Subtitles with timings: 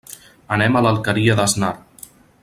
[0.55, 1.71] Anem a l'Alqueria d'Asnar.